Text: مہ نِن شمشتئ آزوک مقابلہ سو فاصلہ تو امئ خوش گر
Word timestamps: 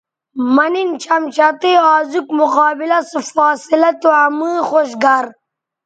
مہ 0.53 0.65
نِن 0.73 0.89
شمشتئ 1.03 1.73
آزوک 1.93 2.27
مقابلہ 2.39 2.99
سو 3.09 3.19
فاصلہ 3.33 3.89
تو 4.01 4.09
امئ 4.23 4.55
خوش 4.69 4.89
گر 5.03 5.25